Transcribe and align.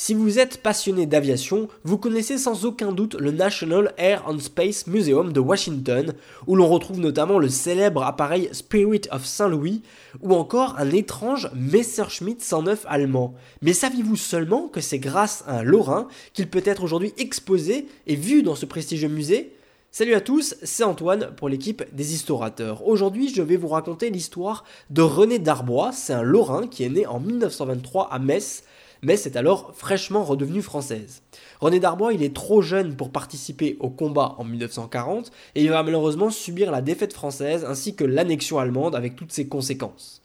Si 0.00 0.14
vous 0.14 0.38
êtes 0.38 0.62
passionné 0.62 1.06
d'aviation, 1.06 1.66
vous 1.82 1.98
connaissez 1.98 2.38
sans 2.38 2.64
aucun 2.64 2.92
doute 2.92 3.16
le 3.16 3.32
National 3.32 3.94
Air 3.98 4.22
and 4.28 4.38
Space 4.38 4.86
Museum 4.86 5.32
de 5.32 5.40
Washington, 5.40 6.14
où 6.46 6.54
l'on 6.54 6.68
retrouve 6.68 7.00
notamment 7.00 7.40
le 7.40 7.48
célèbre 7.48 8.04
appareil 8.04 8.48
Spirit 8.52 9.00
of 9.10 9.26
Saint-Louis, 9.26 9.82
ou 10.22 10.34
encore 10.34 10.76
un 10.78 10.92
étrange 10.92 11.50
Messerschmitt 11.52 12.40
109 12.40 12.86
allemand. 12.88 13.34
Mais 13.60 13.72
saviez-vous 13.72 14.14
seulement 14.14 14.68
que 14.68 14.80
c'est 14.80 15.00
grâce 15.00 15.42
à 15.48 15.58
un 15.58 15.62
Lorrain 15.64 16.06
qu'il 16.32 16.48
peut 16.48 16.62
être 16.64 16.84
aujourd'hui 16.84 17.12
exposé 17.18 17.88
et 18.06 18.14
vu 18.14 18.44
dans 18.44 18.54
ce 18.54 18.66
prestigieux 18.66 19.08
musée? 19.08 19.52
Salut 19.90 20.14
à 20.14 20.20
tous, 20.20 20.54
c'est 20.62 20.84
Antoine 20.84 21.30
pour 21.36 21.48
l'équipe 21.48 21.82
des 21.92 22.14
Historateurs. 22.14 22.86
Aujourd'hui, 22.86 23.34
je 23.34 23.42
vais 23.42 23.56
vous 23.56 23.66
raconter 23.66 24.10
l'histoire 24.10 24.62
de 24.90 25.02
René 25.02 25.40
Darbois, 25.40 25.90
c'est 25.90 26.12
un 26.12 26.22
Lorrain 26.22 26.68
qui 26.68 26.84
est 26.84 26.88
né 26.88 27.04
en 27.04 27.18
1923 27.18 28.10
à 28.12 28.20
Metz 28.20 28.62
Metz 29.02 29.26
est 29.26 29.36
alors 29.36 29.72
fraîchement 29.76 30.24
redevenue 30.24 30.62
française. 30.62 31.22
René 31.60 31.78
Darbois, 31.78 32.12
il 32.12 32.22
est 32.24 32.34
trop 32.34 32.62
jeune 32.62 32.96
pour 32.96 33.10
participer 33.10 33.76
au 33.78 33.90
combat 33.90 34.34
en 34.38 34.44
1940 34.44 35.30
et 35.54 35.62
il 35.62 35.70
va 35.70 35.84
malheureusement 35.84 36.30
subir 36.30 36.72
la 36.72 36.82
défaite 36.82 37.12
française 37.12 37.64
ainsi 37.64 37.94
que 37.94 38.04
l'annexion 38.04 38.58
allemande 38.58 38.96
avec 38.96 39.14
toutes 39.14 39.30
ses 39.30 39.46
conséquences. 39.46 40.20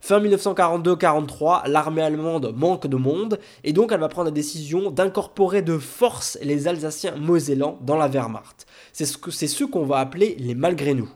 Fin 0.00 0.20
1942-43, 0.20 1.68
l'armée 1.68 2.02
allemande 2.02 2.52
manque 2.56 2.86
de 2.86 2.96
monde 2.96 3.40
et 3.64 3.72
donc 3.72 3.90
elle 3.90 4.00
va 4.00 4.08
prendre 4.08 4.26
la 4.26 4.34
décision 4.34 4.90
d'incorporer 4.90 5.62
de 5.62 5.78
force 5.78 6.38
les 6.42 6.68
Alsaciens 6.68 7.16
mosellans 7.16 7.78
dans 7.80 7.96
la 7.96 8.06
Wehrmacht. 8.06 8.66
C'est 8.92 9.06
ce 9.06 9.64
qu'on 9.64 9.84
va 9.84 9.98
appeler 9.98 10.36
les 10.38 10.54
malgré 10.54 10.94
nous. 10.94 11.08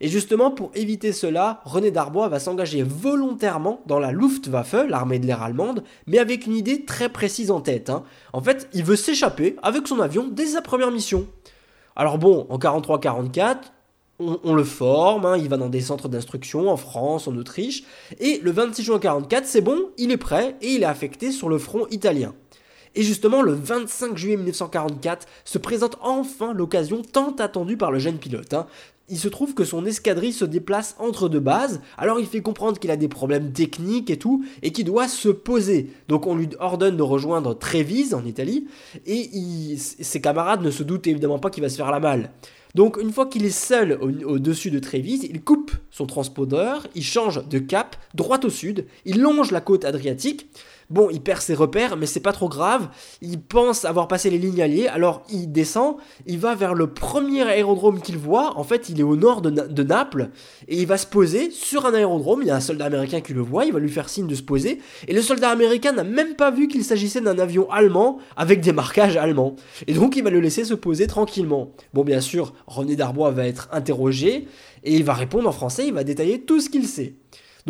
Et 0.00 0.08
justement, 0.08 0.50
pour 0.50 0.70
éviter 0.74 1.12
cela, 1.12 1.60
René 1.64 1.90
Darbois 1.90 2.28
va 2.28 2.40
s'engager 2.40 2.82
volontairement 2.82 3.82
dans 3.86 3.98
la 3.98 4.12
Luftwaffe, 4.12 4.74
l'armée 4.88 5.18
de 5.18 5.26
l'air 5.26 5.42
allemande, 5.42 5.84
mais 6.06 6.18
avec 6.18 6.46
une 6.46 6.56
idée 6.56 6.84
très 6.84 7.10
précise 7.10 7.50
en 7.50 7.60
tête. 7.60 7.90
Hein. 7.90 8.02
En 8.32 8.40
fait, 8.40 8.68
il 8.72 8.84
veut 8.84 8.96
s'échapper 8.96 9.56
avec 9.62 9.86
son 9.86 10.00
avion 10.00 10.28
dès 10.30 10.46
sa 10.46 10.62
première 10.62 10.90
mission. 10.90 11.26
Alors 11.96 12.16
bon, 12.16 12.46
en 12.48 12.58
43-44, 12.58 13.56
on, 14.20 14.54
le 14.54 14.64
forme, 14.64 15.24
hein, 15.24 15.36
il 15.36 15.48
va 15.48 15.56
dans 15.56 15.68
des 15.68 15.80
centres 15.80 16.08
d'instruction 16.08 16.70
en 16.70 16.76
France, 16.76 17.26
en 17.26 17.36
Autriche, 17.36 17.84
et 18.18 18.38
le 18.42 18.50
26 18.50 18.82
juin 18.82 18.98
44, 18.98 19.46
c'est 19.46 19.60
bon, 19.60 19.78
il 19.96 20.10
est 20.10 20.18
prêt 20.18 20.56
et 20.60 20.74
il 20.74 20.82
est 20.82 20.86
affecté 20.86 21.32
sur 21.32 21.48
le 21.48 21.58
front 21.58 21.86
italien. 21.90 22.34
Et 22.94 23.02
justement, 23.02 23.42
le 23.42 23.52
25 23.52 24.16
juillet 24.16 24.36
1944 24.36 25.26
se 25.44 25.58
présente 25.58 25.96
enfin 26.00 26.52
l'occasion 26.52 27.02
tant 27.02 27.34
attendue 27.36 27.76
par 27.76 27.92
le 27.92 27.98
jeune 27.98 28.18
pilote. 28.18 28.54
Hein 28.54 28.66
il 29.10 29.18
se 29.18 29.28
trouve 29.28 29.54
que 29.54 29.64
son 29.64 29.84
escadrille 29.84 30.32
se 30.32 30.44
déplace 30.44 30.94
entre 30.98 31.28
deux 31.28 31.40
bases, 31.40 31.80
alors 31.98 32.20
il 32.20 32.26
fait 32.26 32.40
comprendre 32.40 32.78
qu'il 32.78 32.92
a 32.92 32.96
des 32.96 33.08
problèmes 33.08 33.52
techniques 33.52 34.08
et 34.08 34.18
tout, 34.18 34.44
et 34.62 34.70
qu'il 34.70 34.84
doit 34.84 35.08
se 35.08 35.28
poser. 35.28 35.90
Donc 36.08 36.26
on 36.26 36.36
lui 36.36 36.48
ordonne 36.60 36.96
de 36.96 37.02
rejoindre 37.02 37.54
Trévise 37.54 38.14
en 38.14 38.24
Italie, 38.24 38.68
et 39.06 39.76
ses 39.76 40.20
camarades 40.20 40.62
ne 40.62 40.70
se 40.70 40.84
doutent 40.84 41.08
évidemment 41.08 41.40
pas 41.40 41.50
qu'il 41.50 41.62
va 41.62 41.68
se 41.68 41.76
faire 41.76 41.90
la 41.90 42.00
malle. 42.00 42.30
Donc 42.74 42.98
une 43.00 43.12
fois 43.12 43.26
qu'il 43.26 43.44
est 43.44 43.50
seul 43.50 43.98
au-dessus 44.00 44.70
de 44.70 44.78
Trévise, 44.78 45.24
il 45.24 45.42
coupe 45.42 45.72
son 45.90 46.06
transpondeur, 46.06 46.86
il 46.94 47.04
change 47.04 47.46
de 47.48 47.58
cap 47.58 47.96
droit 48.14 48.40
au 48.44 48.50
sud, 48.50 48.86
il 49.04 49.20
longe 49.20 49.50
la 49.50 49.60
côte 49.60 49.84
adriatique, 49.84 50.46
Bon, 50.90 51.08
il 51.08 51.20
perd 51.20 51.40
ses 51.40 51.54
repères, 51.54 51.96
mais 51.96 52.06
c'est 52.06 52.18
pas 52.18 52.32
trop 52.32 52.48
grave. 52.48 52.88
Il 53.22 53.40
pense 53.40 53.84
avoir 53.84 54.08
passé 54.08 54.28
les 54.28 54.38
lignes 54.38 54.60
alliées, 54.60 54.88
alors 54.88 55.22
il 55.30 55.52
descend, 55.52 55.96
il 56.26 56.40
va 56.40 56.56
vers 56.56 56.74
le 56.74 56.88
premier 56.88 57.42
aérodrome 57.42 58.00
qu'il 58.00 58.18
voit. 58.18 58.58
En 58.58 58.64
fait, 58.64 58.88
il 58.88 58.98
est 58.98 59.04
au 59.04 59.14
nord 59.14 59.40
de, 59.40 59.82
Naples, 59.84 60.30
et 60.66 60.80
il 60.80 60.86
va 60.88 60.98
se 60.98 61.06
poser 61.06 61.52
sur 61.52 61.86
un 61.86 61.94
aérodrome. 61.94 62.42
Il 62.42 62.48
y 62.48 62.50
a 62.50 62.56
un 62.56 62.60
soldat 62.60 62.86
américain 62.86 63.20
qui 63.20 63.34
le 63.34 63.40
voit, 63.40 63.66
il 63.66 63.72
va 63.72 63.78
lui 63.78 63.88
faire 63.88 64.08
signe 64.08 64.26
de 64.26 64.34
se 64.34 64.42
poser. 64.42 64.80
Et 65.06 65.14
le 65.14 65.22
soldat 65.22 65.50
américain 65.50 65.92
n'a 65.92 66.02
même 66.02 66.34
pas 66.34 66.50
vu 66.50 66.66
qu'il 66.66 66.84
s'agissait 66.84 67.20
d'un 67.20 67.38
avion 67.38 67.70
allemand 67.70 68.18
avec 68.36 68.60
des 68.60 68.72
marquages 68.72 69.16
allemands. 69.16 69.54
Et 69.86 69.94
donc, 69.94 70.16
il 70.16 70.24
va 70.24 70.30
le 70.30 70.40
laisser 70.40 70.64
se 70.64 70.74
poser 70.74 71.06
tranquillement. 71.06 71.70
Bon, 71.94 72.02
bien 72.02 72.20
sûr, 72.20 72.52
René 72.70 72.94
Darbois 72.94 73.32
va 73.32 73.46
être 73.46 73.68
interrogé, 73.72 74.46
et 74.84 74.94
il 74.94 75.04
va 75.04 75.14
répondre 75.14 75.48
en 75.48 75.52
français, 75.52 75.88
il 75.88 75.92
va 75.92 76.04
détailler 76.04 76.42
tout 76.42 76.60
ce 76.60 76.70
qu'il 76.70 76.86
sait. 76.86 77.14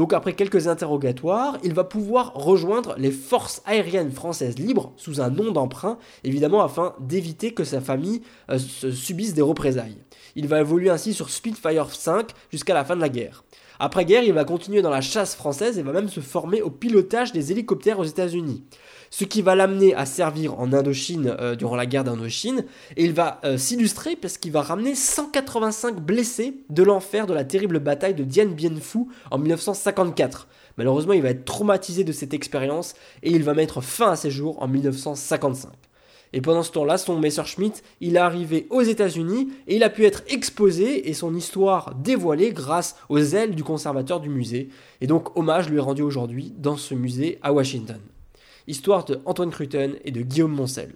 Donc 0.01 0.15
après 0.15 0.33
quelques 0.33 0.67
interrogatoires, 0.67 1.59
il 1.63 1.75
va 1.75 1.85
pouvoir 1.85 2.33
rejoindre 2.33 2.95
les 2.97 3.11
forces 3.11 3.61
aériennes 3.67 4.13
françaises 4.13 4.59
libres 4.59 4.95
sous 4.97 5.21
un 5.21 5.29
nom 5.29 5.53
d'emprunt, 5.53 5.99
évidemment 6.25 6.63
afin 6.63 6.95
d'éviter 7.01 7.53
que 7.53 7.65
sa 7.65 7.83
famille 7.83 8.23
euh, 8.51 8.59
subisse 8.59 9.35
des 9.35 9.43
représailles. 9.43 9.99
Il 10.37 10.49
va 10.49 10.61
évoluer 10.61 10.89
ainsi 10.89 11.13
sur 11.13 11.29
Spitfire 11.29 11.91
5 11.91 12.31
jusqu'à 12.51 12.73
la 12.73 12.87
fin 12.87 12.97
de 12.97 13.03
la 13.03 13.11
guerre. 13.11 13.45
Après 13.83 14.05
guerre, 14.05 14.25
il 14.25 14.35
va 14.35 14.45
continuer 14.45 14.83
dans 14.83 14.91
la 14.91 15.01
chasse 15.01 15.35
française 15.35 15.79
et 15.79 15.83
va 15.83 15.93
même 15.93 16.11
se 16.11 16.21
former 16.21 16.61
au 16.61 16.69
pilotage 16.69 17.33
des 17.33 17.51
hélicoptères 17.51 17.99
aux 17.99 18.05
États-Unis. 18.05 18.63
Ce 19.09 19.25
qui 19.25 19.41
va 19.41 19.55
l'amener 19.55 19.95
à 19.95 20.05
servir 20.05 20.61
en 20.61 20.75
Indochine 20.75 21.35
euh, 21.41 21.57
durant 21.57 21.77
la 21.77 21.87
guerre 21.87 22.05
d'Indochine. 22.05 22.67
Et 22.99 23.05
il 23.05 23.15
va 23.15 23.41
euh, 23.45 23.57
s'illustrer 23.57 24.17
parce 24.17 24.37
qu'il 24.37 24.53
va 24.53 24.61
ramener 24.61 24.95
185 24.95 25.97
blessés 25.97 26.59
de 26.69 26.83
l'enfer 26.83 27.27
de 27.27 27.33
la 27.33 27.43
terrible 27.43 27.81
bataille 27.81 28.15
de 28.15 28.23
Dien 28.23 28.45
Bien 28.45 28.77
Phu 28.79 29.07
en 29.31 29.39
1954. 29.91 30.49
Malheureusement, 30.79 31.13
il 31.13 31.23
va 31.23 31.31
être 31.31 31.45
traumatisé 31.45 32.05
de 32.05 32.13
cette 32.13 32.35
expérience 32.35 32.95
et 33.23 33.31
il 33.31 33.43
va 33.43 33.55
mettre 33.55 33.81
fin 33.81 34.13
à 34.13 34.17
ses 34.17 34.31
jours 34.31 34.63
en 34.63 34.69
1955. 34.69 35.71
Et 36.33 36.41
pendant 36.41 36.63
ce 36.63 36.71
temps-là, 36.71 36.97
son 36.97 37.19
Messerschmitt, 37.19 37.83
il 38.01 38.15
est 38.15 38.21
arrivé 38.21 38.67
aux 38.71 38.83
États-Unis 38.83 39.49
et 39.67 39.77
il 39.77 39.83
a 39.83 39.91
pu 39.91 40.05
être 40.05 40.23
exposé 40.29 41.09
et 41.09 41.15
son 41.15 41.35
histoire 41.35 41.95
dévoilée 41.97 42.53
grâce 42.53 42.97
aux 43.09 43.19
ailes 43.19 43.55
du 43.55 43.65
conservateur 43.65 44.21
du 44.21 44.29
musée. 44.29 44.69
Et 45.01 45.07
donc, 45.07 45.37
hommage 45.37 45.69
lui 45.69 45.79
est 45.79 45.81
rendu 45.81 46.03
aujourd'hui 46.03 46.53
dans 46.57 46.77
ce 46.77 46.95
musée 46.95 47.39
à 47.43 47.53
Washington. 47.53 48.01
Histoire 48.69 49.05
de 49.05 49.21
Antoine 49.25 49.51
Cruton 49.51 49.95
et 50.05 50.13
de 50.13 50.23
Guillaume 50.23 50.55
Moncel. 50.55 50.95